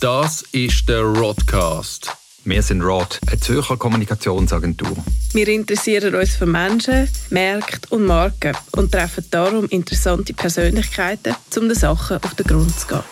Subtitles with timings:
[0.00, 2.16] Das ist der Rodcast.
[2.44, 4.96] Wir sind Rod, eine Zürcher Kommunikationsagentur.
[5.32, 11.76] Wir interessieren uns für Menschen, Märkte und Marken und treffen darum interessante Persönlichkeiten, um den
[11.76, 13.02] Sachen auf den Grund zu gehen.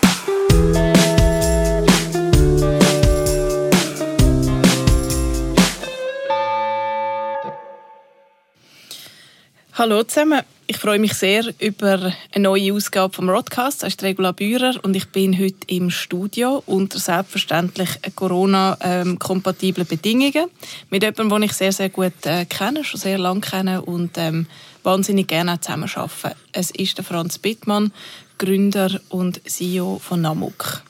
[9.72, 10.42] Hallo zusammen.
[10.69, 13.85] Ich freue mich sehr über eine neue Ausgabe vom Rodcast.
[13.85, 20.51] Das ist Regula Bührer und ich bin heute im Studio unter selbstverständlich Corona-kompatiblen Bedingungen
[20.91, 24.48] mit jemandem, den ich sehr, sehr gut äh, kenne, schon sehr lange kenne und ähm,
[24.83, 26.37] wahnsinnig gerne zusammen arbeite.
[26.51, 27.92] Es ist der Franz Bittmann,
[28.37, 30.83] Gründer und CEO von Namuk.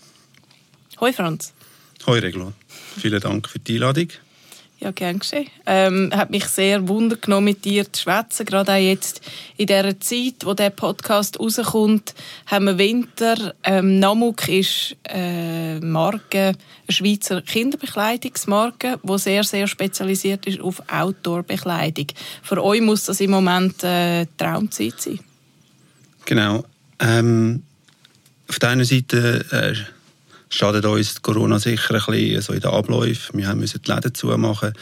[1.01, 1.53] Hoi Franz.
[2.07, 2.55] Hoi Regula.
[2.99, 4.09] Vielen Dank für die Einladung.
[4.79, 5.47] Ja, gern geschehen.
[5.65, 8.45] Ähm, hat mich sehr wunder genommen, mit dir zu schwätzen.
[8.45, 9.23] Gerade auch jetzt
[9.57, 13.55] in dieser Zeit, wo der Podcast rauskommt, haben wir Winter.
[13.63, 16.57] Ähm, Namuk ist eine Marke, eine
[16.91, 22.09] Schweizer Kinderbekleidungsmarke, die sehr, sehr spezialisiert ist auf Outdoor-Bekleidung.
[22.43, 25.21] Für euch muss das im Moment äh, Traumzeit sein.
[26.27, 26.67] Genau.
[26.99, 27.63] Ähm,
[28.47, 29.96] auf der einen Seite äh,
[30.49, 33.39] schadet uns Corona sicher ein bisschen so in den Abläufen.
[33.39, 34.73] Wir müssen die Läden zumachen.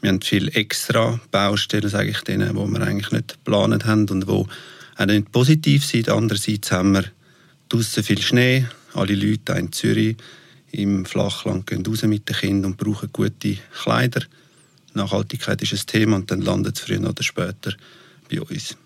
[0.00, 4.26] Wir haben viele extra Baustellen, sage ich denen, die wir eigentlich nicht geplant haben und
[4.26, 4.46] die auch
[5.06, 6.08] nicht positiv sind.
[6.08, 7.04] Andererseits haben wir
[7.68, 8.66] draußen viel Schnee.
[8.94, 10.16] Alle Leute in Zürich
[10.70, 14.22] im Flachland gehen raus mit den Kindern und brauchen gute Kleider.
[14.94, 17.72] Nachhaltigkeit ist ein Thema und dann landet es früher oder später
[18.30, 18.76] bei uns.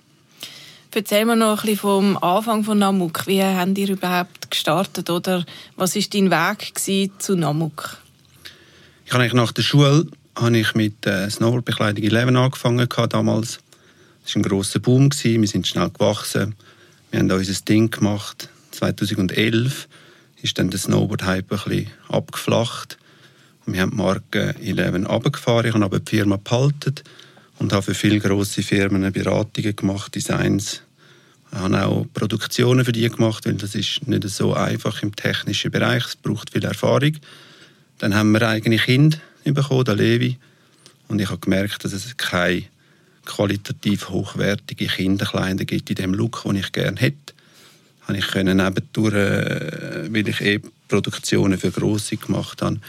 [0.95, 3.27] Erzähl mir noch ein bisschen vom Anfang von Namuk.
[3.27, 6.75] Wie habt ihr überhaupt gestartet oder was war dein Weg
[7.19, 7.97] zu Namuk?
[9.07, 13.61] Ich habe nach der Schule habe ich mit äh, Snowboardbekleidung in Leben angefangen damals.
[14.23, 15.09] Das war ein grosser Boom.
[15.11, 16.57] Wir sind schnell gewachsen.
[17.11, 18.51] Wir haben unser Ding gemacht.
[18.73, 19.89] 2011
[20.43, 22.99] ist dann der Snowboard-Hype abgeflacht.
[23.65, 25.67] Wir haben die Marke Eleven runtergefahren.
[25.67, 26.97] Ich habe aber die Firma behalten
[27.59, 30.83] und habe für viele grosse Firmen Beratungen gemacht, Designs.
[31.53, 35.71] Ich habe auch Produktionen für die gemacht, weil das ist nicht so einfach im technischen
[35.71, 36.07] Bereich.
[36.07, 37.17] Es braucht viel Erfahrung.
[37.99, 40.39] Dann haben wir eigene Kinder bekommen, der Levi.
[41.09, 42.65] Und ich habe gemerkt, dass es keine
[43.25, 47.35] qualitativ hochwertige Kinderkleider gibt in dem Look, den ich gerne hätte.
[48.09, 52.81] Habe ich können nebendurch, äh, weil ich eh Produktionen für Grosse gemacht habe,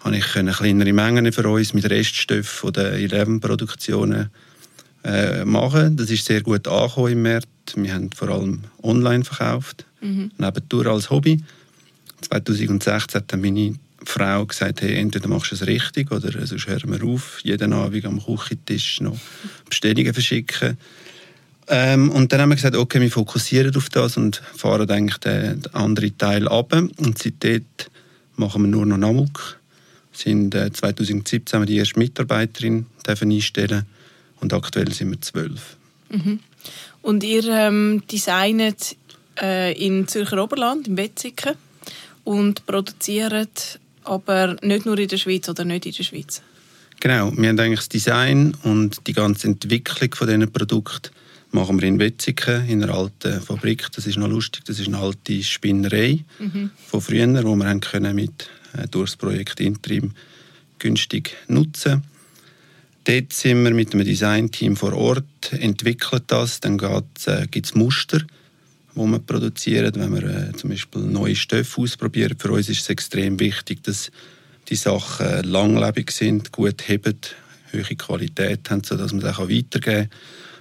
[0.00, 4.30] habe ich kleinere Mengen für uns mit Reststoffen der Eleven-Produktionen
[5.04, 5.96] äh, machen.
[5.96, 7.46] Das ist sehr gut angekommen im März.
[7.74, 10.30] Wir haben vor allem online verkauft, mhm.
[10.38, 11.42] nebendurch als Hobby.
[12.22, 13.74] 2016 hat meine
[14.04, 18.04] Frau gesagt, hey, entweder machst du es richtig oder sonst hören wir auf, jeden Abend
[18.06, 19.16] am Küchentisch noch
[19.68, 20.76] Bestellungen verschicken.
[21.68, 25.62] Ähm, und dann haben wir gesagt, okay, wir fokussieren auf das und fahren eigentlich den,
[25.62, 26.72] den anderen Teil ab.
[26.72, 27.64] Und seitdem
[28.36, 29.59] machen wir nur noch Namuk
[30.12, 33.86] sind äh, 2017 haben wir die erste Mitarbeiterin einstellen
[34.40, 35.76] und aktuell sind wir zwölf.
[36.10, 36.40] Mhm.
[37.02, 38.96] Und ihr ähm, designet
[39.40, 41.54] äh, in Zürcher Oberland, in Wetzikon
[42.24, 46.42] und produziert aber nicht nur in der Schweiz oder nicht in der Schweiz?
[47.00, 51.10] Genau, wir haben eigentlich das Design und die ganze Entwicklung von diesen Produkten
[51.52, 53.90] machen wir in Wetzikon, in einer alten Fabrik.
[53.92, 56.70] Das ist noch lustig, das ist eine alte Spinnerei mhm.
[56.86, 58.59] von früher, wo wir haben können mit äh,
[58.90, 60.12] durch das Projekt Interim
[60.78, 62.02] günstig nutzen
[63.04, 68.20] Dort sind wir mit einem Designteam vor Ort, entwickeln das, dann äh, gibt es Muster,
[68.94, 72.36] die wir produzieren, wenn wir äh, zum Beispiel neue Stoffe ausprobieren.
[72.38, 74.10] Für uns ist es extrem wichtig, dass
[74.68, 77.16] die Sachen langlebig sind, gut heben,
[77.72, 80.08] hohe Qualität haben, sodass man das weitergeben kann,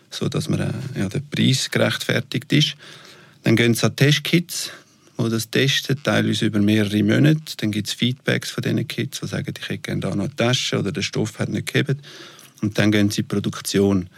[0.10, 2.76] sodass man, äh, ja, der Preis gerechtfertigt ist.
[3.44, 4.72] Dann gehen sie an Testkits,
[5.26, 7.56] die das testen, teilweise über mehrere Monate.
[7.58, 10.36] Dann gibt es Feedbacks von diesen Kids, die sagen, ich hätte gerne da noch eine
[10.36, 12.02] Tasche oder der Stoff hat nicht gegeben.
[12.62, 14.10] Und dann gehen sie in die Produktion.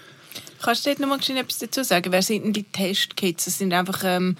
[0.61, 2.11] Kannst du dort noch mal etwas dazu sagen?
[2.11, 3.45] Wer sind denn die Testkits?
[3.45, 4.37] Das sind einfach ähm,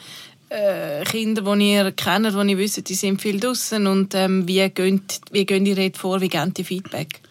[0.49, 4.67] äh, Kinder, die ihr kennt, die ihr wisst, die sind viel draußen und ähm, wie,
[4.69, 7.22] gehen, wie gehen die vor, wie geben die Feedback?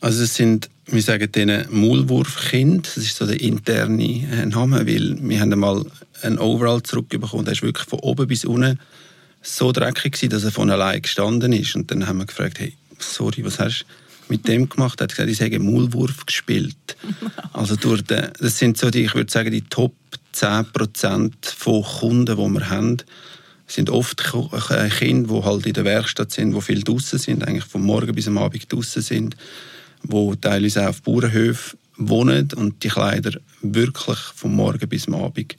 [0.00, 5.16] Also es sind, wir sagen denen Maulwurfkind, das ist so der interne äh, Name, weil
[5.20, 5.84] wir haben einmal
[6.22, 8.78] einen Overall zurückbekommen, der ist wirklich von oben bis unten
[9.42, 11.74] so dreckig gewesen, dass er von allein gestanden ist.
[11.76, 15.00] Und dann haben wir gefragt, hey, sorry, was hast du mit dem gemacht?
[15.00, 16.96] Er hat gesagt, ich habe Maulwurf gespielt.
[17.52, 19.94] Also durch den, das sind so die, ich würde sagen, die Top
[20.34, 22.98] 10% von Kunden, die wir haben,
[23.66, 24.22] sind oft
[24.70, 28.14] äh, Kinder, die halt in der Werkstatt sind, die viel draußen sind, eigentlich vom Morgen
[28.14, 29.36] bis am Abend draußen sind,
[30.08, 35.56] die teilweise auch auf Bauernhöfen wohnen und die Kleider wirklich vom Morgen bis am Abend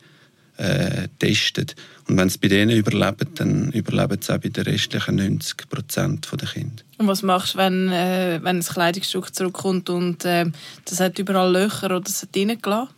[0.58, 1.76] äh, testet.
[2.08, 6.28] Und wenn es bei denen überlebt, dann überleben es auch bei den restlichen 90 Prozent
[6.32, 6.84] der Kinder.
[6.98, 10.46] Und was machst du, wenn, äh, wenn ein Kleidungsstück zurückkommt und äh,
[10.86, 12.90] das hat überall Löcher oder das hat reingelassen?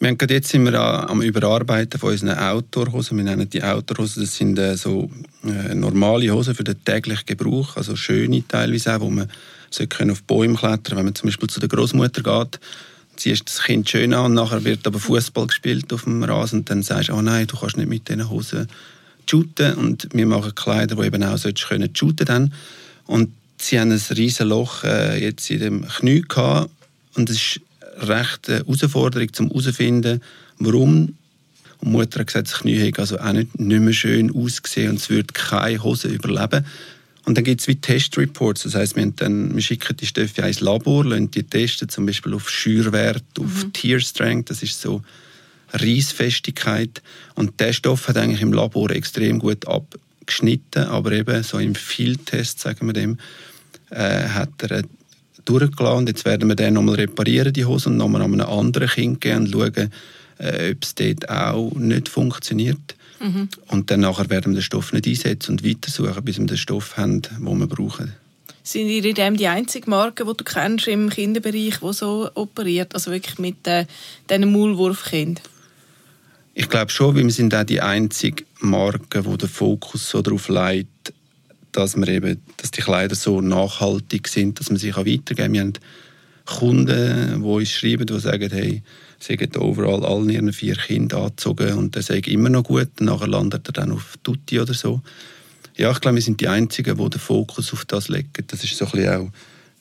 [0.00, 3.16] Wir haben jetzt sind wir am Überarbeiten von unseren Outdoor-Hosen.
[3.16, 5.10] Wir nennen die Outdoor-Hosen, das sind äh, so
[5.44, 9.30] äh, normale Hosen für den täglichen Gebrauch, also schöne teilweise auch, wo man
[9.88, 12.60] können auf Bäume klettern Wenn man zum Beispiel zu der Großmutter geht,
[13.16, 16.70] ziehst das Kind schön an und nachher wird aber Fußball gespielt auf dem Rasen und
[16.70, 18.68] dann sagst du, oh nein, du kannst nicht mit diesen Hosen
[19.28, 21.38] shooten und wir machen Kleider, die eben auch
[21.68, 22.54] können shooten dann.
[23.06, 26.70] Und sie haben ein riesiges Loch äh, jetzt in dem Knie gehabt
[27.14, 27.60] und es ist
[27.98, 30.22] recht eine Herausforderung, um herauszufinden,
[30.58, 31.14] warum.
[31.80, 34.90] Und die Mutter hat gesagt, das Knie hätte also auch nicht, nicht mehr schön ausgesehen
[34.90, 36.64] und es würde keine Hose überleben.
[37.24, 41.04] Und dann gibt es wie Testreports, das heißt, wir, wir schicken die Stoffe ins Labor,
[41.04, 43.72] lassen die testen, zum Beispiel auf Schürwert, auf mhm.
[43.72, 45.02] Tear Strength, das ist so
[45.72, 47.02] Reissfestigkeit.
[47.34, 52.60] Und der Stoff hat eigentlich im Labor extrem gut abgeschnitten, aber eben so im Field-Test,
[52.60, 53.18] sagen wir dem,
[53.90, 54.82] äh, hat er
[55.44, 55.98] durchgelassen.
[55.98, 59.20] Und jetzt werden wir den nochmal reparieren, die Hose, und nochmal an einem anderen Kind
[59.20, 59.90] gehen und schauen,
[60.38, 62.96] äh, ob es dort auch nicht funktioniert.
[63.20, 63.48] Mhm.
[63.68, 66.96] Und dann nachher werden wir den Stoff nicht einsetzen und weitersuchen, bis wir den Stoff
[66.96, 68.12] haben, den wir brauchen.
[68.62, 72.94] Sind ihr in dem die einzige Marke, die du kennst im Kinderbereich, die so operiert?
[72.94, 73.84] Also wirklich mit äh,
[74.30, 75.44] diesen Maulwurfkindern?
[76.54, 80.48] Ich glaube schon, weil wir sind auch die einzige Marke, wo der Fokus so darauf
[80.48, 81.12] legt,
[81.72, 85.52] dass, wir eben, dass die Kleider so nachhaltig sind, dass man sie weitergeben kann.
[85.52, 85.72] Wir haben
[86.46, 88.82] Kunden, die uns schreiben, die sagen, hey,
[89.26, 93.00] sie haben overall allen ihren vier Kinder angezogen und der sagt immer noch gut.
[93.00, 95.00] Nachher landet er dann auf Tutti oder so.
[95.76, 98.30] Ja, ich glaube, wir sind die Einzigen, die den Fokus auf das legen.
[98.46, 99.30] Das ist so ein bisschen auch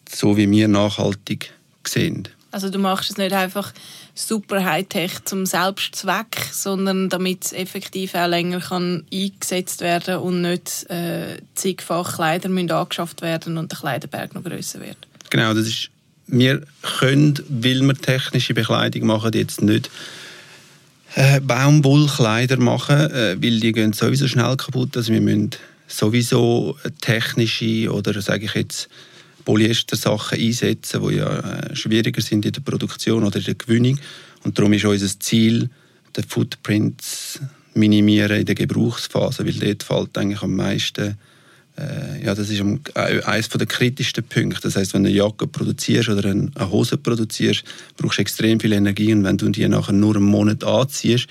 [0.09, 1.51] so, wie wir nachhaltig
[1.85, 2.27] sehen.
[2.51, 3.73] Also du machst es nicht einfach
[4.13, 10.87] super Hightech zum Selbstzweck, sondern damit es effektiv auch länger kann eingesetzt werden und nicht
[10.89, 14.97] äh, zigfach Kleider müssen angeschafft werden und der Kleiderberg noch größer wird.
[15.31, 15.89] Genau, das ist
[16.27, 16.61] wir
[16.99, 19.89] können, weil wir technische Bekleidung machen, jetzt nicht
[21.15, 24.95] äh, Baumwollkleider machen, äh, weil die gehen sowieso schnell kaputt.
[24.97, 25.51] Also wir müssen
[25.87, 28.89] sowieso technische oder sage ich jetzt
[29.45, 33.99] Polyester-Sachen einsetzen, die ja äh, schwieriger sind in der Produktion oder in der Gewinnung.
[34.43, 35.69] Und darum ist unser Ziel,
[36.15, 37.01] den Footprint
[37.73, 41.17] minimieren in der Gebrauchsphase, weil dort fällt eigentlich am meisten
[42.23, 42.61] ja, das ist
[42.95, 44.61] äh, eines der kritischsten Punkte.
[44.61, 47.63] Das heißt, wenn du eine Jacke produzierst oder eine Hose produzierst,
[47.97, 51.27] brauchst du extrem viel Energie und wenn du die nachher nur einen Monat anziehst,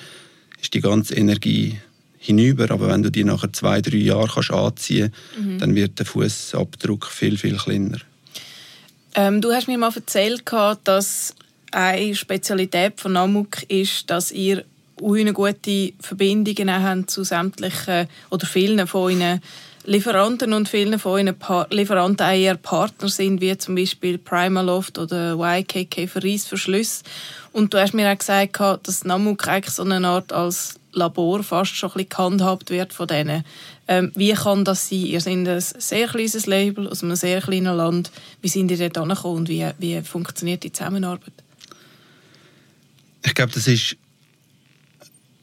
[0.60, 1.78] ist die ganze Energie
[2.18, 2.70] hinüber.
[2.70, 5.58] Aber wenn du die nachher zwei, drei Jahre kannst anziehen kannst, mhm.
[5.58, 7.98] dann wird der Fußabdruck viel, viel kleiner.
[9.14, 10.42] Ähm, du hast mir mal erzählt,
[10.84, 11.34] dass
[11.70, 14.64] eine Spezialität von Namuk ist, dass ihr
[15.02, 19.40] eine gute Verbindungen haben zu sämtlichen oder vielen von ihnen
[19.84, 21.36] Lieferanten und viele von Ihnen
[21.70, 27.02] Lieferanten auch eher Partner sind, wie zum Beispiel Primaloft oder YKK für Reissverschlüsse.
[27.52, 31.74] Und du hast mir auch gesagt, dass Namuk eigentlich so eine Art als Labor fast
[31.74, 33.44] schon ein bisschen gehandhabt wird von denen.
[33.88, 35.06] Ähm, wie kann das sein?
[35.06, 38.12] Ihr seid ein sehr kleines Label aus einem sehr kleinen Land.
[38.40, 41.32] Wie sind ihr dort angekommen und wie, wie funktioniert die Zusammenarbeit?
[43.24, 43.96] Ich glaube, das ist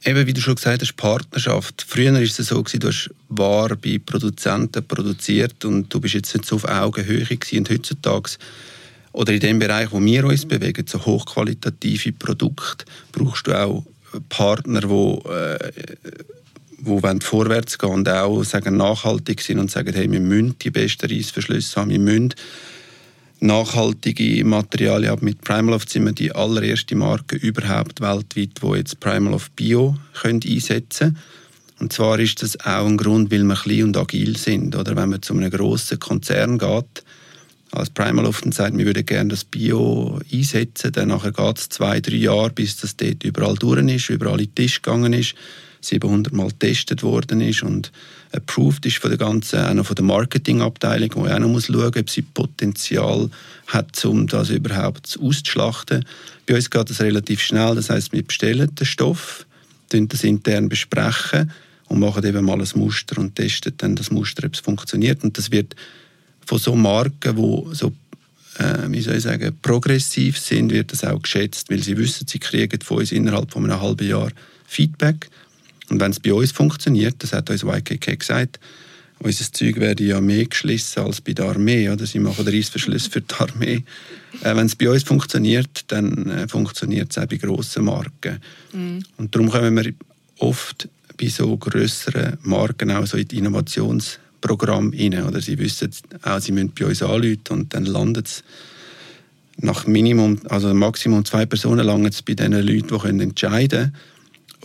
[0.05, 1.85] eben, wie du schon gesagt hast, Partnerschaft.
[1.87, 6.33] Früher war es so, gewesen, du hast Ware bei Produzenten produziert und du bist jetzt
[6.33, 7.59] nicht so auf Augenhöhe gewesen.
[7.59, 8.31] Und heutzutage,
[9.11, 13.85] oder in dem Bereich, wo wir uns bewegen, so hochqualitative Produkte, brauchst du auch
[14.29, 15.71] Partner, die äh,
[16.81, 21.11] wo vorwärts gehen und auch sagen, nachhaltig sind und sagen, hey, wir müssen die besten
[21.11, 22.33] Reissverschlüsse haben, wir müssen
[23.39, 25.25] nachhaltige Materialien haben.
[25.25, 31.17] Mit Primaloft sind wir die allererste Marke überhaupt weltweit, wo jetzt Primaloft Bio können einsetzen
[31.79, 34.75] Und zwar ist das auch ein Grund, weil wir klein und agil sind.
[34.75, 37.03] Oder wenn man zu einem grossen Konzern geht,
[37.71, 41.99] als Primaloft und sagt, wir würden gerne das Bio einsetzen, dann nachher geht es zwei,
[42.01, 45.35] drei Jahre, bis das dort überall durch ist, überall in den Tisch gegangen ist,
[45.81, 47.91] 700 Mal getestet worden ist und
[48.31, 52.21] approved ist von der ganzen, von der Marketingabteilung, wo auch noch muss schauen, ob sie
[52.21, 53.29] Potenzial
[53.67, 56.05] hat, um das überhaupt auszuschlachten.
[56.45, 59.45] Bei uns geht das relativ schnell, das heißt, wir bestellen den Stoff,
[59.89, 61.51] das intern besprechen
[61.87, 65.23] und machen eben mal ein Muster und testen dann das Muster, ob es funktioniert.
[65.23, 65.75] Und das wird
[66.45, 67.91] von so Marken, die so
[68.59, 72.39] äh, wie soll ich sagen, progressiv sind, wird das auch geschätzt, weil sie wissen, sie
[72.39, 74.31] kriegen von uns innerhalb von einem halben Jahr
[74.67, 75.29] Feedback
[75.89, 78.59] und wenn es bei uns funktioniert, das hat uns YKK gesagt,
[79.21, 81.89] unser Zeug werde ja mehr geschlissen als bei der Armee.
[81.89, 82.05] Oder?
[82.05, 83.83] Sie machen Reissverschluss für die Armee.
[84.43, 88.39] Äh, Wenn es bei uns funktioniert, dann äh, funktioniert es auch bei grossen Marken.
[88.71, 89.03] Mhm.
[89.17, 89.93] Und darum kommen wir
[90.37, 90.87] oft
[91.19, 95.25] bei so grösseren Marken auch so in die Innovationsprogramm rein.
[95.25, 95.91] Oder sie wissen
[96.21, 98.43] auch, sie müssen bei uns anrufen und dann landet es
[99.57, 103.95] nach Minimum, also Maximum zwei Personen langen es bei den Leuten, die können entscheiden können.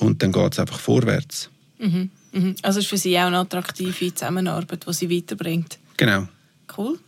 [0.00, 1.50] Und dann geht es einfach vorwärts.
[1.78, 2.10] Mhm.
[2.32, 2.56] Mhm.
[2.62, 5.78] Also ist für Sie auch eine attraktive Zusammenarbeit, die Sie weiterbringt.
[5.96, 6.26] Genau.
[6.76, 6.98] Cool.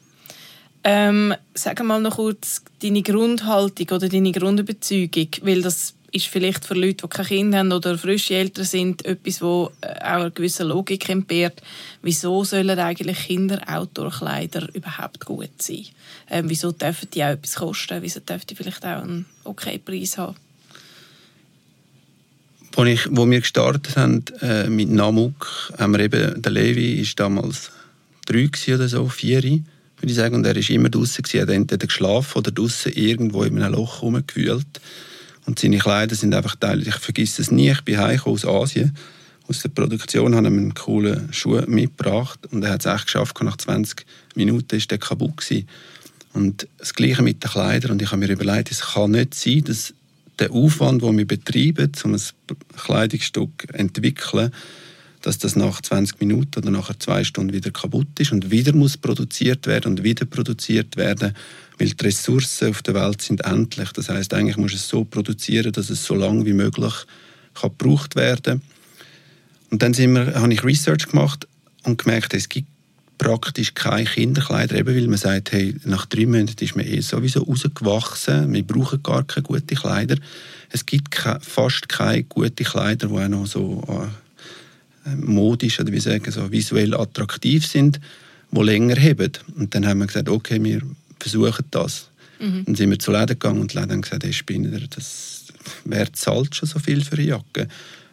[0.84, 6.74] Ähm, sag mal noch kurz deine Grundhaltung oder deine Grundüberzeugung, weil das ist vielleicht für
[6.74, 10.62] Leute, die keine Kinder haben oder frische Eltern sind, etwas, wo äh, auch eine gewisse
[10.62, 11.60] Logik entbehrt.
[12.02, 15.86] Wieso sollen eigentlich Kinder Outdoor-Kleider überhaupt gut sein?
[16.30, 18.02] Ähm, wieso dürfen die auch etwas kosten?
[18.02, 20.36] Wieso dürfen die vielleicht auch einen okay Preis haben?
[22.76, 27.18] Wo, ich, wo wir gestartet haben äh, mit Namuk, haben wir eben, der Levi ist
[27.18, 27.70] damals
[28.26, 29.62] drei oder so, vier, würde
[30.02, 33.62] ich sagen, und er war immer draußen, er hat entweder geschlafen oder draußen irgendwo in
[33.62, 34.66] einem Loch rumgewühlt.
[35.46, 38.94] Und seine Kleider sind einfach Teil, ich vergesse es nie, ich bin aus Asien,
[39.48, 43.42] aus der Produktion, habe ihm einen coolen Schuh mitgebracht und er hat es echt geschafft,
[43.42, 44.04] nach 20
[44.34, 45.66] Minuten ist der kaputt gewesen.
[46.34, 49.64] Und das Gleiche mit den Kleidern und ich habe mir überlegt, es kann nicht sein,
[49.64, 49.94] dass
[50.38, 52.20] der Aufwand, den wir betreiben, um ein
[52.76, 54.52] Kleidungsstück zu entwickeln,
[55.22, 58.96] dass das nach 20 Minuten oder nach zwei Stunden wieder kaputt ist und wieder muss
[58.96, 61.34] produziert werden und wieder produziert werden,
[61.78, 63.90] weil die Ressourcen auf der Welt sind endlich.
[63.92, 66.94] Das heißt, eigentlich muss es so produzieren, dass es so lange wie möglich
[67.54, 68.62] kann gebraucht werden.
[69.70, 71.48] Und dann sind wir, habe ich Research gemacht
[71.82, 72.68] und gemerkt, es gibt
[73.18, 77.42] praktisch keine Kinderkleider, eben weil man sagt, hey, nach drei Monaten ist man eh sowieso
[77.42, 80.16] rausgewachsen, wir brauchen gar keine guten Kleider.
[80.70, 83.82] Es gibt ke fast keine guten Kleider, die auch noch so
[85.06, 88.00] äh, modisch oder wie sagen, so visuell attraktiv sind,
[88.50, 89.32] die länger haben.
[89.56, 90.82] Und dann haben wir gesagt, okay, wir
[91.18, 92.10] versuchen das.
[92.38, 92.64] Mhm.
[92.66, 95.44] Dann sind wir zu Läden gegangen und die Läden haben gesagt, hey, Spinner, das,
[95.84, 97.68] wer zahlt schon so viel für eine Jacke?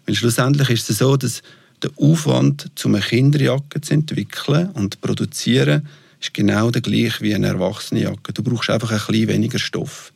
[0.05, 1.41] Weil schlussendlich ist es so, dass
[1.83, 5.87] der Aufwand, um eine Kinderjacke zu entwickeln und zu produzieren,
[6.19, 8.33] ist genau der gleiche wie eine Erwachsenenjacke.
[8.33, 10.13] Du brauchst einfach ein bisschen weniger Stoff.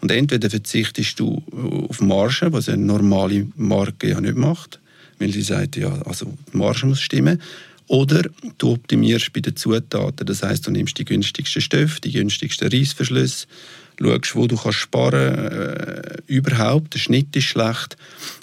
[0.00, 1.42] Und entweder verzichtest du
[1.88, 4.80] auf Marge, was eine normale Marke ja nicht macht,
[5.18, 7.40] weil sie sagt, ja, also die Marge muss stimmen,
[7.86, 8.22] oder
[8.58, 10.24] du optimierst bei den Zutaten.
[10.24, 13.46] Das heißt, du nimmst die günstigsten Stoffe, die günstigsten Reissverschlüsse,
[14.00, 16.94] schaust, wo du kannst sparen äh, überhaupt.
[16.94, 17.96] Der Schnitt ist schlecht,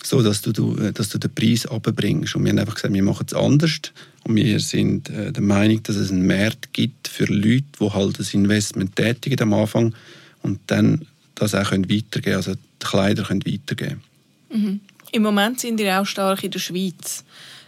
[0.04, 2.36] so dass du, du, dass du den Preis abbringst.
[2.36, 3.80] Und wir haben einfach gesagt, wir machen es anders.
[4.24, 8.20] Und wir sind äh, der Meinung, dass es einen Markt gibt für Leute, die halt
[8.20, 9.96] das Investment tätigen am Anfang
[10.44, 14.02] und dann das auch können weitergeben also die Kleider können weitergeben
[14.52, 14.80] mhm.
[15.12, 17.24] Im Moment sind wir auch stark in der Schweiz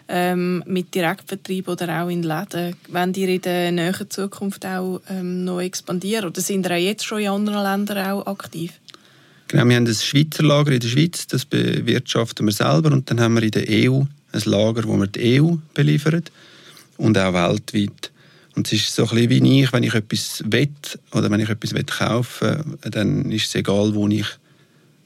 [0.09, 2.75] ähm, mit Direktvertrieb oder auch in Läden.
[2.89, 6.29] Wenn die in der näheren Zukunft auch ähm, noch expandieren?
[6.29, 8.73] Oder sind ihr auch jetzt schon in anderen Ländern auch aktiv?
[9.47, 12.91] Genau, wir haben ein Schweizer Lager in der Schweiz, das bewirtschaften wir selber.
[12.91, 14.01] Und dann haben wir in der EU
[14.31, 16.23] ein Lager, wo wir die EU beliefern
[16.97, 18.11] und auch weltweit.
[18.55, 20.69] Und es ist so ein bisschen wie ich, wenn ich etwas will
[21.13, 24.25] oder wenn ich etwas kaufen will, dann ist es egal, wo ich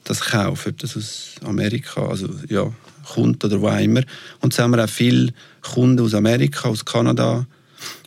[0.06, 2.72] das kaufe, ob das aus Amerika, also ja,
[3.04, 4.02] kommt oder wo immer.
[4.42, 7.46] Und so haben wir auch viele Kunden aus Amerika, aus Kanada,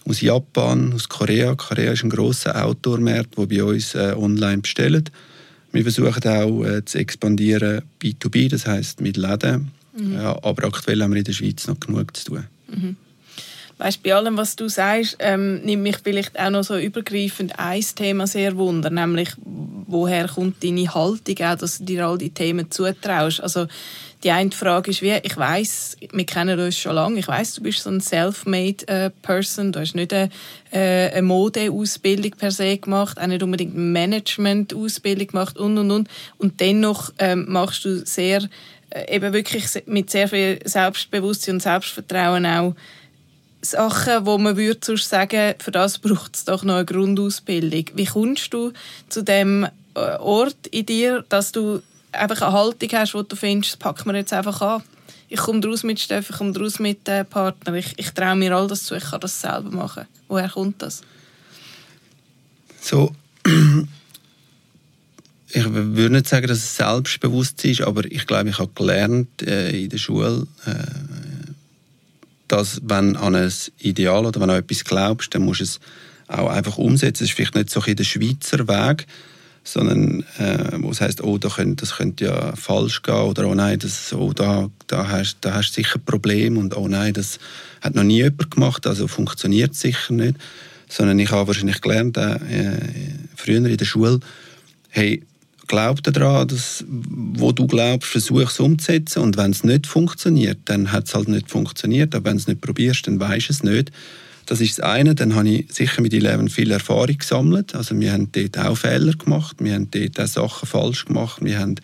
[0.08, 1.54] aus Japan, aus Korea.
[1.54, 5.10] Korea ist ein grosser Outdoor-Markt, der bei uns äh, online bestellt.
[5.72, 9.72] Wir versuchen auch äh, zu expandieren B2B, das heißt mit Läden.
[9.96, 10.14] Mhm.
[10.14, 12.44] Ja, aber aktuell haben wir in der Schweiz noch genug zu tun.
[12.68, 12.96] Mhm.
[13.78, 17.84] Weißt, bei allem, was du sagst, ähm, nimmt mich vielleicht auch noch so übergreifend ein
[17.94, 19.30] Thema sehr wunder, nämlich
[19.86, 23.42] woher kommt deine Haltung auch, dass du dir all die Themen zutraust.
[23.42, 23.66] Also
[24.24, 27.62] die eine Frage ist wie, ich weiß, wir kennen uns schon lange, ich weiß, du
[27.62, 30.30] bist so ein self-made äh, Person, du hast nicht eine,
[30.72, 36.08] äh, eine Modeausbildung per se gemacht, auch nicht unbedingt eine Management-Ausbildung gemacht und und und
[36.38, 38.48] und dennoch ähm, machst du sehr
[38.88, 42.74] äh, eben wirklich mit sehr viel Selbstbewusstsein und Selbstvertrauen auch
[43.70, 47.84] Sachen, wo man würde sonst sagen, für das braucht es doch noch eine Grundausbildung.
[47.94, 48.72] Wie kommst du
[49.08, 51.82] zu dem äh, Ort in dir, dass du
[52.12, 54.82] einfach eine Haltung hast, wo du findest, das packen wir jetzt einfach an.
[55.28, 57.74] Ich komme raus mit Steffen, ich komme raus mit dem Partner.
[57.74, 60.06] Ich, ich traue mir all das zu, ich kann das selber machen.
[60.28, 61.02] Woher kommt das?
[62.80, 63.12] So,
[65.48, 69.70] ich würde nicht sagen, dass es Selbstbewusstsein ist, aber ich glaube, ich habe gelernt äh,
[69.70, 70.74] in der Schule, äh,
[72.48, 75.80] dass wenn an ein Ideal oder wenn an etwas glaubst, dann musst du es
[76.28, 77.24] auch einfach umsetzen.
[77.24, 79.06] Das ist vielleicht nicht so ein der Schweizer Weg,
[79.64, 83.54] sondern äh, wo es heißt, oh, da könnte, das könnte ja falsch gehen oder oh
[83.54, 87.12] nein, das, oh, da, da, hast, da hast du sicher ein Problem und oh nein,
[87.12, 87.38] das
[87.80, 90.36] hat noch nie jemand gemacht, also funktioniert sicher nicht.
[90.88, 92.38] Sondern ich habe wahrscheinlich gelernt, äh,
[93.34, 94.20] früher in der Schule,
[94.88, 95.22] hey,
[95.66, 100.92] glaub daran, dass wo du glaubst, versuch es umzusetzen und wenn es nicht funktioniert, dann
[100.92, 103.92] hat es halt nicht funktioniert, aber wenn es nicht probierst, dann weisst du es nicht.
[104.46, 105.14] Das ist das eine.
[105.16, 107.74] Dann habe ich sicher mit Eleven viel Erfahrung gesammelt.
[107.74, 111.58] Also wir haben dort auch Fehler gemacht, wir haben dort auch Sachen falsch gemacht, wir
[111.58, 111.74] haben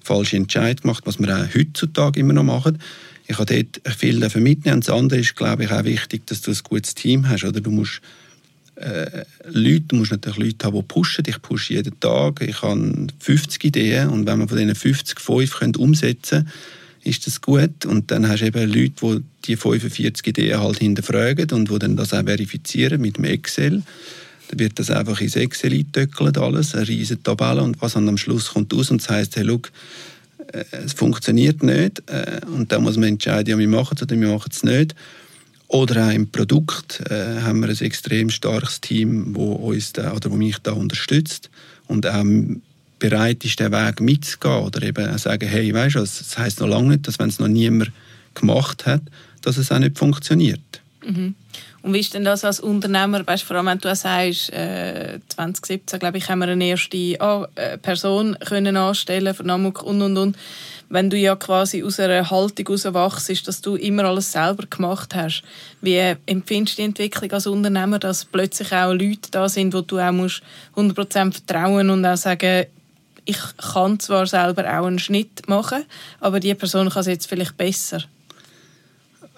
[0.00, 2.78] falsche Entscheidungen gemacht, was wir auch heutzutage immer noch machen.
[3.26, 4.76] Ich habe dort viel mitnehmen.
[4.76, 7.44] Und das andere ist, glaube ich, auch wichtig, dass du ein gutes Team hast.
[7.44, 8.00] Oder du musst
[8.76, 11.24] äh, Leute, du musst natürlich Leute haben, die pushen.
[11.26, 12.40] Ich pushe jeden Tag.
[12.42, 16.52] Ich habe 50 Ideen und wenn man von diesen 50 fünf umsetzen können,
[17.04, 17.86] ist das gut.
[17.86, 21.96] Und dann hast du eben Leute, die die 45 Ideen halt hinterfragen und die dann
[21.96, 23.82] das auch verifizieren mit dem Excel.
[24.48, 28.18] Dann wird das einfach ins Excel eingetöckelt, alles, eine riesige Tabelle und was dann am
[28.18, 29.70] Schluss kommt aus und das heisst, hey, look,
[30.52, 34.18] äh, es funktioniert nicht äh, und dann muss man entscheiden, ja, wir machen es oder
[34.18, 34.94] wir machen es nicht.
[35.68, 40.30] Oder auch im Produkt äh, haben wir ein extrem starkes Team, wo uns da, oder
[40.30, 41.50] wo mich da unterstützt
[41.86, 42.24] und auch
[42.98, 46.90] bereit ist, den Weg mitzugehen oder eben sagen, hey, weißt du, das heisst noch lange
[46.90, 47.90] nicht, dass wenn es noch niemand
[48.34, 49.02] gemacht hat,
[49.42, 50.60] dass es auch nicht funktioniert.
[51.04, 51.34] Mhm.
[51.82, 55.98] Und wie ist denn das als Unternehmer, weißt, vor allem wenn du sagst, äh, 2017,
[55.98, 60.16] glaube ich, haben wir eine erste ah, äh, Person können anstellen für Namuk und und
[60.16, 60.36] und.
[60.94, 65.42] Wenn du ja quasi aus einer Haltung herauswachst, dass du immer alles selber gemacht hast,
[65.80, 65.96] wie
[66.26, 70.12] empfindest du die Entwicklung als Unternehmer, dass plötzlich auch Leute da sind, wo du auch
[70.12, 70.42] musst
[70.76, 72.66] 100% vertrauen und auch sagen,
[73.24, 73.38] ich
[73.72, 75.82] kann zwar selber auch einen Schnitt machen,
[76.20, 78.04] aber die Person kann es jetzt vielleicht besser.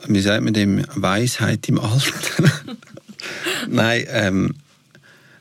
[0.07, 0.85] Wie sagt man dem?
[0.95, 2.53] Weisheit im Alter.
[3.67, 4.55] Nein, ähm,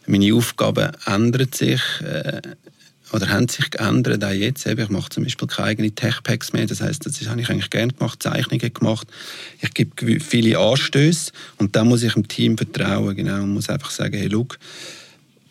[0.07, 2.41] meine Aufgaben ändern sich äh,
[3.11, 4.65] oder haben sich geändert, auch jetzt.
[4.65, 7.93] Ich mache zum Beispiel keine eigenen Tech-Packs mehr, das heißt, das habe ich eigentlich gerne
[7.93, 9.07] gemacht, Zeichnungen gemacht.
[9.61, 13.91] Ich gebe viele Anstöße und dann muss ich dem Team vertrauen, genau, und muss einfach
[13.91, 14.57] sagen, hey, look,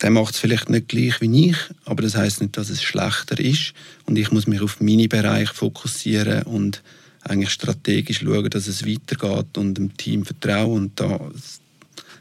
[0.01, 3.39] der macht es vielleicht nicht gleich wie ich, aber das heißt nicht, dass es schlechter
[3.39, 3.73] ist.
[4.05, 6.81] Und ich muss mich auf meine Bereich fokussieren und
[7.21, 10.73] eigentlich strategisch schauen, dass es weitergeht und dem Team vertrauen.
[10.73, 11.19] Und da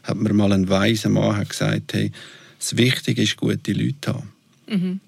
[0.05, 2.13] hat mir mal ein weiser Mann gesagt, hey,
[2.59, 4.33] das Wichtige ist, gute Leute zu haben.
[4.69, 5.01] Mhm.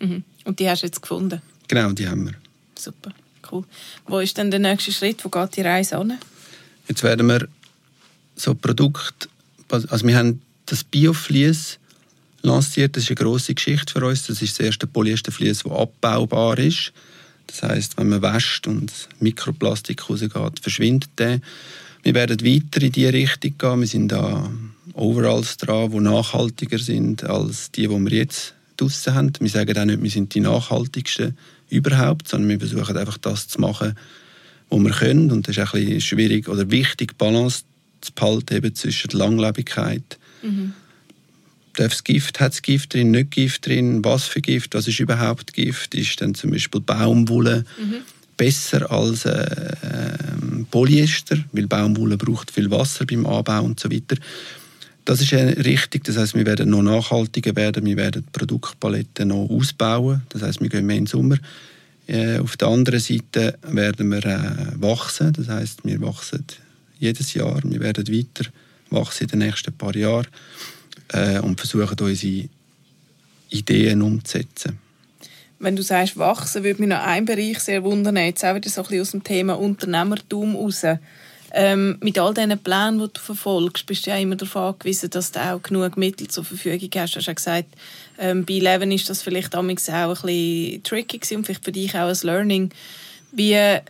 [0.00, 0.24] Mhm.
[0.44, 1.40] Und die hast du jetzt gefunden?
[1.68, 2.34] Genau, die haben wir.
[2.76, 3.12] Super,
[3.50, 3.64] cool.
[4.06, 5.24] Wo ist denn der nächste Schritt?
[5.24, 6.18] Wo geht die Reise an?
[6.88, 7.46] Jetzt werden wir
[8.34, 9.28] so Produkte,
[9.68, 11.78] also wir haben das Bioflies
[12.42, 12.96] lanciert.
[12.96, 14.26] Das ist eine grosse Geschichte für uns.
[14.26, 16.92] Das ist das erste Polyestervlies, das abbaubar ist.
[17.46, 21.40] Das heißt, wenn man wäscht und Mikroplastik rausgeht, verschwindet der.
[22.02, 23.80] Wir werden weiter in diese Richtung gehen.
[23.80, 24.50] Wir sind da
[24.94, 29.32] Overalls dran, die nachhaltiger sind als die, die wir jetzt draussen haben.
[29.38, 31.36] Wir sagen auch nicht, wir sind die nachhaltigsten
[31.68, 33.94] überhaupt, sondern wir versuchen einfach das zu machen,
[34.68, 35.30] was wir können.
[35.30, 37.62] Und das ist ein bisschen schwierig oder wichtig, Balance
[38.00, 40.74] zu behalten zwischen der Langlebigkeit mhm
[41.74, 45.00] darf es Gift, hat es Gift drin, nicht Gift drin, was für Gift, was ist
[45.00, 48.02] überhaupt Gift, ist dann zum Beispiel Baumwolle mhm.
[48.36, 54.16] besser als äh, äh, Polyester, weil Baumwolle braucht viel Wasser beim Anbau und so weiter.
[55.04, 59.48] Das ist richtig, das heißt, wir werden noch nachhaltiger werden, wir werden die Produktpalette noch
[59.48, 61.36] ausbauen, das heißt, wir gehen mehr in den Sommer.
[62.06, 66.44] Äh, auf der anderen Seite werden wir äh, wachsen, das heißt, wir wachsen
[66.98, 68.50] jedes Jahr, wir werden weiter
[68.90, 70.26] wachsen in den nächsten paar Jahren
[71.08, 72.48] äh, und versuchen unsere
[73.50, 74.78] Ideen umzusetzen.
[75.58, 78.80] Wenn du sagst wachsen, würde mich noch ein Bereich sehr wundern, jetzt auch wieder so
[78.80, 80.84] ein bisschen aus dem Thema Unternehmertum raus.
[81.52, 85.32] Ähm, mit all diesen Plänen, die du verfolgst, bist du ja immer darauf angewiesen, dass
[85.32, 87.14] du auch genug Mittel zur Verfügung hast.
[87.14, 87.68] Du hast ja gesagt,
[88.18, 92.08] ähm, bei Eleven ist das vielleicht auch ein bisschen tricky und vielleicht für dich auch
[92.08, 92.70] ein Learning.
[93.32, 93.80] Wie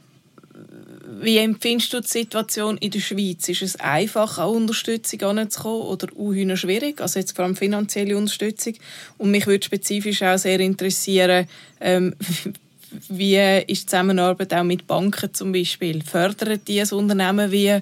[1.22, 3.48] wie empfindest du die Situation in der Schweiz?
[3.48, 7.00] Ist es einfach, an Unterstützung anzukommen oder auch schwierig?
[7.00, 8.74] Also jetzt vor allem finanzielle Unterstützung.
[9.18, 11.46] Und mich würde spezifisch auch sehr interessieren,
[11.80, 12.14] ähm,
[13.08, 16.02] wie ist die Zusammenarbeit auch mit Banken zum Beispiel?
[16.02, 17.80] Fördern die ein Unternehmen wie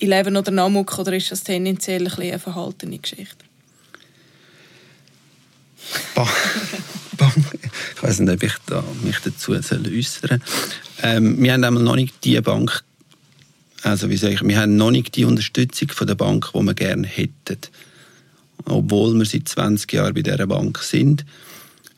[0.00, 3.44] Eleven oder Namuk oder ist das tendenziell ein eine verhaltene Geschichte?
[7.96, 10.42] ich weiß nicht, ob ich da mich dazu äußern.
[11.02, 12.82] Ähm, wir haben noch nicht die Bank,
[13.82, 16.74] also wie sage ich, wir haben noch nicht die Unterstützung von der Bank, die wir
[16.74, 17.58] gerne hätten.
[18.64, 21.24] Obwohl wir seit 20 Jahren bei dieser Bank sind,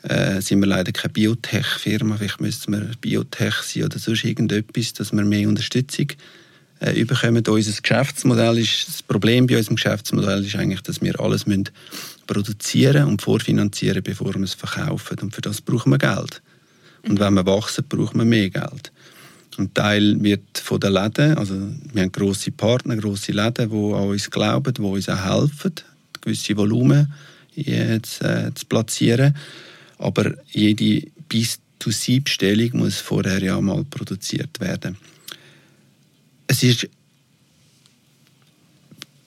[0.02, 2.16] äh, sind wir leider keine Biotech-Firma.
[2.16, 6.08] Vielleicht müssten wir Biotech sein oder sonst irgendetwas, dass wir mehr Unterstützung
[6.80, 7.46] äh, bekommen.
[7.46, 11.68] Unser Geschäftsmodell ist, das Problem bei unserem Geschäftsmodell ist eigentlich, dass wir alles müssen
[12.26, 15.18] produzieren und vorfinanzieren, bevor wir es verkaufen.
[15.20, 16.42] Und für das brauchen wir Geld.
[17.08, 18.92] Und wenn wir wachsen, brauchen wir mehr Geld.
[19.58, 21.54] Ein Teil wird von den Läden, also
[21.92, 25.74] wir haben grosse Partner, grosse Läden, die an uns glauben, die uns auch helfen,
[26.20, 27.12] gewisse Volumen
[27.54, 29.34] jetzt, äh, zu platzieren.
[30.00, 34.96] Aber jede bis-to-C-Bestellung muss vorher ja mal produziert werden.
[36.46, 36.88] Es ist,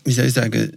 [0.04, 0.74] wie soll ich sagen,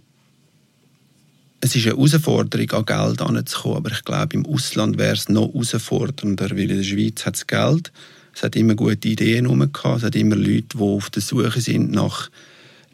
[1.59, 5.51] es ist eine Herausforderung, an Geld heranzukommen, aber ich glaube, im Ausland wäre es noch
[5.51, 7.91] herausfordernder, weil in der Schweiz hat es Geld,
[8.35, 11.89] es hat immer gute Ideen herum es hat immer Leute, die auf der Suche sind
[11.89, 12.29] nach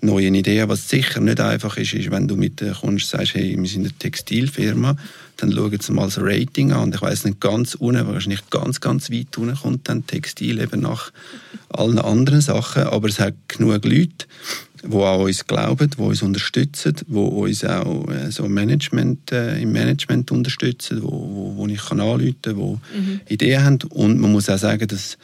[0.04, 0.70] neuen Ideen.
[0.70, 3.82] Was sicher nicht einfach ist, ist, wenn du mit der Kunst sagst, hey, wir sind
[3.82, 4.96] eine Textilfirma,
[5.38, 6.84] dann schauen sie mal das Rating an.
[6.84, 10.82] Und ich weiß nicht ganz unten, wahrscheinlich ganz, ganz weit unten kommt dann Textil eben
[10.82, 11.12] nach
[11.70, 12.84] allen anderen Sachen.
[12.84, 14.26] Aber es hat genug Leute,
[14.84, 19.72] die an uns glauben, die uns unterstützen, die uns auch äh, so Management, äh, im
[19.72, 23.22] Management unterstützen, wo, wo, wo ich kann anrufen kann, die mhm.
[23.28, 23.80] Ideen haben.
[23.90, 25.18] Und man muss auch sagen, dass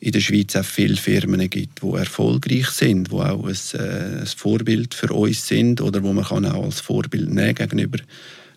[0.00, 4.26] in der Schweiz auch viele Firmen gibt, die erfolgreich sind, die auch ein, äh, ein
[4.26, 7.98] Vorbild für uns sind oder wo man kann auch als Vorbild nehmen gegenüber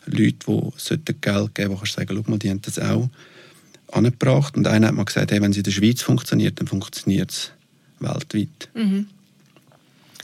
[0.05, 3.09] Leuten, die Geld geben sollten, die sagen, schau mal, die haben das auch
[3.91, 4.55] angebracht.
[4.55, 7.51] Und einer hat mal gesagt, hey, wenn es in der Schweiz funktioniert, dann funktioniert es
[7.99, 8.69] weltweit.
[8.73, 9.07] Mhm.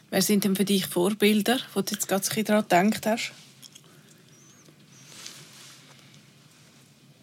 [0.10, 3.32] Wer sind denn für dich Vorbilder, wo du jetzt ganz daran gedacht hast?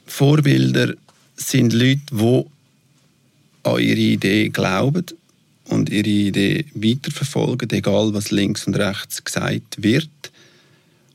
[0.06, 0.94] Vorbilder
[1.36, 2.44] sind Leute, die
[3.64, 5.06] an ihre Idee glauben
[5.68, 10.08] und ihre Idee weiterverfolgen, egal was links und rechts gesagt wird.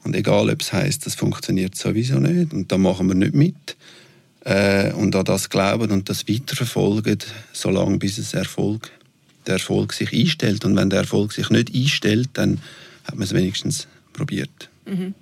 [0.03, 3.75] Und egal, ob es heisst, das funktioniert sowieso nicht und da machen wir nicht mit.
[4.45, 7.19] Äh, und an das glauben und das weiterverfolgen,
[7.51, 8.91] solange bis es Erfolg,
[9.45, 10.63] der Erfolg sich einstellt.
[10.63, 12.61] Und wenn der Erfolg sich nicht einstellt, dann
[13.03, 14.69] hat man es wenigstens probiert.
[14.85, 15.13] Mhm.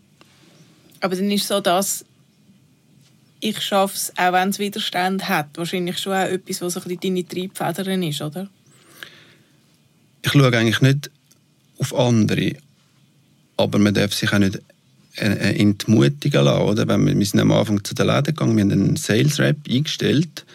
[1.00, 2.06] Aber dann ist so das,
[3.40, 7.28] ich schaffe es, auch wenn es Widerstand hat, wahrscheinlich schon auch etwas, was ein deine
[7.28, 8.50] Triebfedern ist, oder?
[10.24, 11.12] Ich schaue eigentlich nicht
[11.78, 12.54] auf andere,
[13.56, 14.60] aber man darf sich auch nicht
[15.18, 16.64] äh, äh, entmutigen lassen.
[16.64, 16.88] Oder?
[16.88, 19.58] Wenn wir, wir sind am Anfang zu den Läden gegangen, wir haben einen Sales Rep
[19.70, 20.46] eingestellt,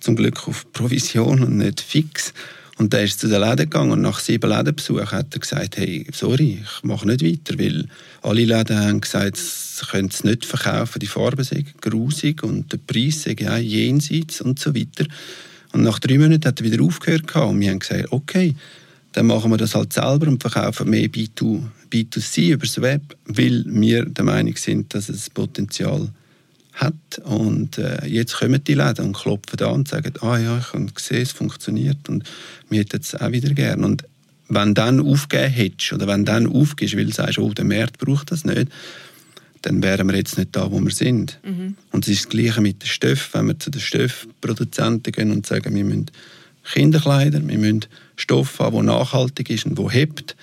[0.00, 2.32] zum Glück auf Provision und nicht fix.
[2.82, 6.04] Und der ist zu den Läden gegangen und nach sieben Lädenbesuchen hat er gesagt, hey,
[6.12, 7.86] sorry, ich mache nicht weiter, weil
[8.22, 12.78] alle Läden haben gesagt, sie können es nicht verkaufen, die Farbe sei grusig und der
[12.78, 15.06] Preis sei auch jenseits und so weiter.
[15.72, 18.56] Und nach drei Monaten hat er wieder aufgehört und wir haben gesagt, okay,
[19.12, 23.64] dann machen wir das halt selber und verkaufen mehr B2, B2C über das Web, weil
[23.64, 26.08] wir der Meinung sind, dass es Potenzial
[26.72, 27.18] hat.
[27.24, 30.86] Und äh, jetzt kommen die Läden und klopfen an und sagen, ah ja, ich habe
[30.86, 32.24] gesehen, es funktioniert und
[32.68, 33.84] wir hätten es auch wieder gern.
[33.84, 34.04] Und
[34.48, 37.98] wenn du dann aufgeben hättest oder wenn dann aufgehst, weil du sagst, oh, der Markt
[37.98, 38.68] braucht das nicht,
[39.62, 41.38] dann wären wir jetzt nicht da, wo wir sind.
[41.44, 41.76] Mhm.
[41.92, 43.28] Und es ist das Gleiche mit den Stoffen.
[43.32, 46.10] Wenn wir zu den Stoffproduzenten gehen und sagen, wir müssen
[46.64, 50.36] Kinderkleider, wir müssen Stoff haben, der nachhaltig ist und der hebt,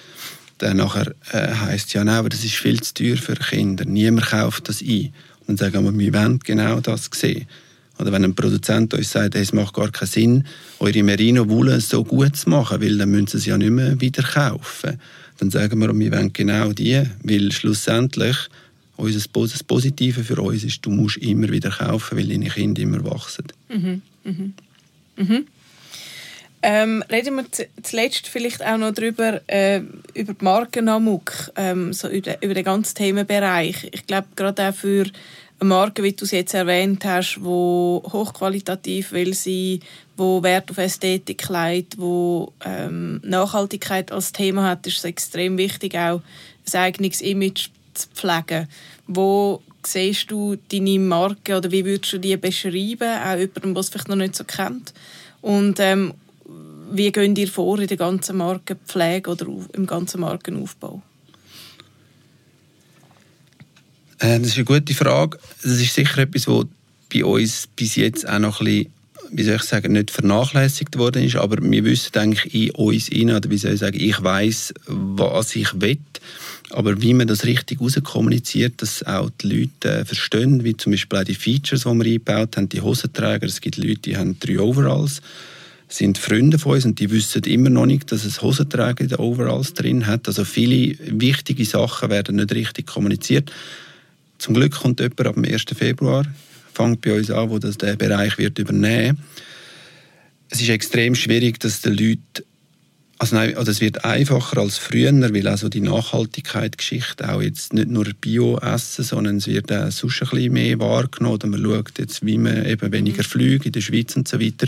[0.57, 3.85] dann nachher äh, heisst es ja, nein, aber das ist viel zu teuer für Kinder.
[3.85, 5.13] Niemand kauft das ein.
[5.49, 7.47] Und dann sagen wir, wir wollen genau das sehen.
[7.97, 10.43] Oder wenn ein Produzent uns sagt, es macht gar keinen Sinn,
[10.77, 14.21] eure Merino-Wolle so gut zu machen, weil dann müssen sie es ja nicht mehr wieder
[14.21, 14.99] kaufen.
[15.39, 18.37] Dann sagen wir, wir wollen genau die, weil schlussendlich
[18.95, 23.03] unser das Positive für uns ist, du musst immer wieder kaufen, weil deine Kinder immer
[23.03, 23.45] wachsen.
[23.69, 24.01] Mhm.
[24.23, 24.53] Mhm.
[25.17, 25.47] Mhm.
[26.61, 27.45] Ähm, reden wir
[27.83, 29.81] zuletzt vielleicht auch noch darüber, äh,
[30.13, 33.87] über die Markennamuk, ähm, so über, über den ganzen Themenbereich.
[33.91, 35.05] Ich glaube, gerade auch für
[35.59, 39.79] eine Marke, wie du es jetzt erwähnt hast, wo hochqualitativ will sein,
[40.17, 45.95] wo Wert auf Ästhetik legt, wo ähm, Nachhaltigkeit als Thema hat, ist es extrem wichtig,
[45.95, 46.21] auch
[46.73, 48.67] ein eigenes Image zu pflegen.
[49.07, 53.89] Wo siehst du deine Marke oder wie würdest du die beschreiben, auch jemandem, der es
[53.89, 54.93] vielleicht noch nicht so kennt?
[55.41, 56.13] Und ähm,
[56.91, 61.01] wie gehen ihr vor in der ganzen Markenpflege oder im ganzen Markenaufbau?
[64.19, 65.39] Äh, das ist eine gute Frage.
[65.63, 66.65] Das ist sicher etwas, was
[67.11, 68.93] bei uns bis jetzt auch noch ein bisschen,
[69.31, 73.35] wie soll ich sagen, nicht vernachlässigt worden ist, aber wir wissen eigentlich in uns rein,
[73.35, 75.99] oder wie soll ich sagen, ich weiß, was ich will,
[76.71, 81.23] aber wie man das richtig kommuniziert, dass auch die Leute verstehen, wie zum Beispiel auch
[81.23, 85.21] die Features, die wir eingebaut haben, die Hosenträger, es gibt Leute, die haben drei Overalls,
[85.89, 89.17] sind Freunde von uns und die wissen immer noch nicht, dass es Hosenträger in den
[89.17, 90.27] Overalls drin hat.
[90.27, 93.51] Also viele wichtige Sachen werden nicht richtig kommuniziert.
[94.37, 95.65] Zum Glück kommt jemand ab dem 1.
[95.75, 96.25] Februar,
[96.73, 99.19] fängt bei uns an, wo das der Bereich wird übernehmen.
[100.49, 102.45] Es ist extrem schwierig, dass die Leute
[103.17, 107.89] Also nein, also es wird einfacher als früher, weil also die Nachhaltigkeitsgeschichte auch jetzt nicht
[107.89, 111.49] nur Bio essen, sondern es wird auch sonst ein bisschen mehr wahrgenommen.
[111.49, 114.67] Man schaut jetzt, wie man eben weniger fliegt in der Schweiz und so weiter.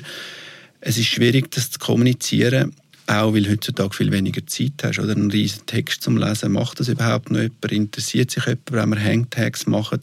[0.82, 2.74] Es ist schwierig, das zu kommunizieren,
[3.08, 6.54] auch weil heutzutage viel weniger Zeit hast oder einen riesen Text zum Lesen.
[6.54, 7.72] Macht das überhaupt noch jemand?
[7.72, 10.00] Interessiert sich jemand, wenn wir Hangtags machen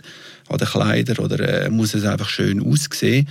[0.48, 3.28] an den Kleidern oder äh, muss es einfach schön aussehen?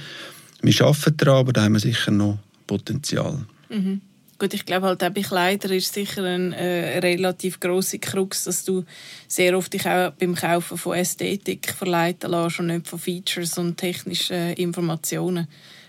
[0.62, 3.46] Wir arbeiten daran, aber da haben wir sicher noch Potenzial.
[3.70, 4.02] Mhm.
[4.40, 8.66] Gut, ich glaube halt auch bei Kleidern ist sicher ein äh, relativ große Krux, dass
[8.66, 8.84] du
[9.28, 13.78] sehr oft dich auch beim Kaufen von Ästhetik verleiten lässt und nicht von Features und
[13.78, 15.48] technischen Informationen.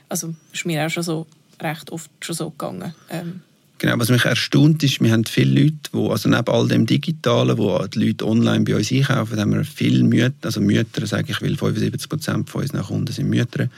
[0.08, 1.26] Also ist mir auch schon so
[1.60, 2.94] recht oft schon so gegangen.
[3.10, 3.40] Ähm.
[3.78, 7.58] Genau, was mich erstaunt ist, wir haben viele Leute, wo, also neben all dem Digitalen,
[7.58, 11.40] wo die Leute online bei uns einkaufen, haben wir viele Mütter, also Mütter, sage ich,
[11.40, 13.68] weil 75 Prozent von unseren Kunden sind Mütter,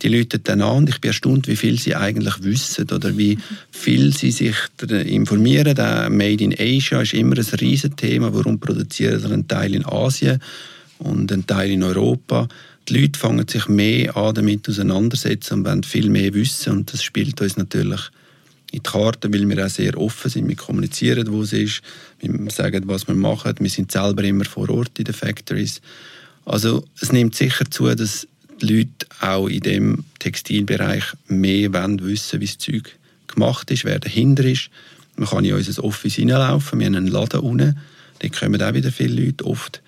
[0.00, 3.38] die Leute dann an und ich bin erstaunt, wie viel sie eigentlich wissen oder wie
[3.70, 5.74] viel sie sich informieren.
[5.74, 8.34] Der Made in Asia ist immer ein riesen Thema.
[8.34, 10.40] Warum produzieren sie einen Teil in Asien
[10.98, 12.48] und einen Teil in Europa?
[12.88, 17.02] Die Leute fangen sich mehr an damit auseinandersetzen und wollen viel mehr wissen und das
[17.02, 18.00] spielt uns natürlich
[18.72, 20.48] in die Karte, weil wir auch sehr offen sind.
[20.48, 21.82] Wir kommunizieren, wo es ist,
[22.20, 23.54] wir sagen, was wir machen.
[23.60, 25.80] Wir sind selber immer vor Ort in den Factories.
[26.44, 28.26] Also es nimmt sicher zu, dass
[28.60, 33.98] die Leute auch in dem Textilbereich mehr wollen wissen, wie das Zeug gemacht ist, wer
[33.98, 34.70] dahinter ist.
[35.16, 37.78] Man kann in unser Office hineinlaufen, wir haben einen Laden unten,
[38.20, 39.82] da kommen auch wieder viele Leute oft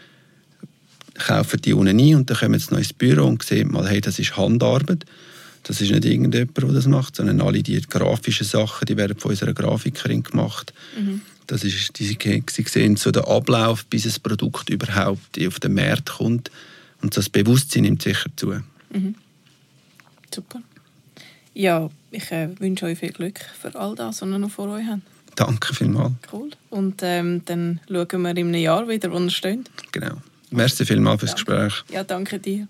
[1.14, 4.00] kaufen die unten ein und dann kommen sie noch ins Büro und sehen mal, hey,
[4.00, 5.04] das ist Handarbeit.
[5.62, 9.30] Das ist nicht irgendjemand, der das macht, sondern alle die grafischen Sachen, die werden von
[9.30, 10.74] unserer Grafikerin gemacht.
[10.98, 11.22] Mhm.
[11.46, 16.10] Das ist, die, sie sehen so den Ablauf, bis das Produkt überhaupt auf den Markt
[16.10, 16.50] kommt.
[17.02, 18.54] Und das Bewusstsein nimmt sicher zu.
[18.90, 19.14] Mhm.
[20.34, 20.62] Super.
[21.54, 24.86] Ja, ich äh, wünsche euch viel Glück für all das, was ihr noch vor euch
[24.86, 25.02] habt.
[25.36, 26.12] Danke vielmals.
[26.32, 26.50] Cool.
[26.70, 29.70] Und ähm, dann schauen wir in einem Jahr wieder, wo ihr steht.
[29.92, 30.16] Genau.
[30.54, 31.34] Merci vielmals fürs.
[31.34, 31.84] Gespräch.
[31.90, 32.68] Ja, danke dir.